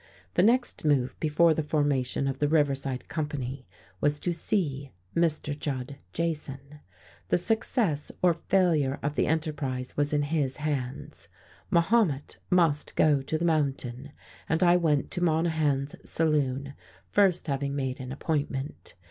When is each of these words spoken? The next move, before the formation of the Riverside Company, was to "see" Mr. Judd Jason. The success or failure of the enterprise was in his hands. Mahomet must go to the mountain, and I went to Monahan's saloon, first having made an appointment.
The 0.33 0.41
next 0.41 0.83
move, 0.83 1.15
before 1.19 1.53
the 1.53 1.61
formation 1.61 2.27
of 2.27 2.39
the 2.39 2.47
Riverside 2.47 3.07
Company, 3.07 3.67
was 3.99 4.17
to 4.21 4.33
"see" 4.33 4.89
Mr. 5.15 5.55
Judd 5.55 5.97
Jason. 6.11 6.79
The 7.29 7.37
success 7.37 8.11
or 8.23 8.33
failure 8.33 8.97
of 9.03 9.13
the 9.13 9.27
enterprise 9.27 9.95
was 9.95 10.11
in 10.11 10.23
his 10.23 10.57
hands. 10.57 11.27
Mahomet 11.69 12.39
must 12.49 12.95
go 12.95 13.21
to 13.21 13.37
the 13.37 13.45
mountain, 13.45 14.11
and 14.49 14.63
I 14.63 14.75
went 14.75 15.11
to 15.11 15.23
Monahan's 15.23 15.93
saloon, 16.03 16.73
first 17.11 17.45
having 17.45 17.75
made 17.75 17.99
an 17.99 18.11
appointment. 18.11 18.95